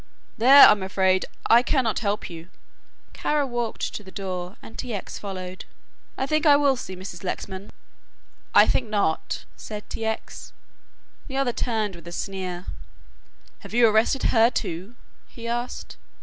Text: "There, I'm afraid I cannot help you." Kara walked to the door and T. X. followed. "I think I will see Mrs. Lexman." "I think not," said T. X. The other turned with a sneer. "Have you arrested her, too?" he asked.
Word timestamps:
"There, 0.35 0.67
I'm 0.67 0.81
afraid 0.81 1.27
I 1.45 1.61
cannot 1.61 1.99
help 1.99 2.27
you." 2.27 2.49
Kara 3.13 3.45
walked 3.45 3.93
to 3.93 4.03
the 4.03 4.09
door 4.11 4.57
and 4.59 4.75
T. 4.75 4.95
X. 4.95 5.19
followed. 5.19 5.65
"I 6.17 6.25
think 6.25 6.43
I 6.47 6.55
will 6.55 6.75
see 6.75 6.95
Mrs. 6.95 7.23
Lexman." 7.23 7.71
"I 8.55 8.65
think 8.65 8.89
not," 8.89 9.45
said 9.55 9.87
T. 9.91 10.03
X. 10.03 10.53
The 11.27 11.37
other 11.37 11.53
turned 11.53 11.95
with 11.95 12.07
a 12.07 12.11
sneer. 12.11 12.65
"Have 13.59 13.75
you 13.75 13.87
arrested 13.87 14.23
her, 14.33 14.49
too?" 14.49 14.95
he 15.27 15.47
asked. 15.47 15.97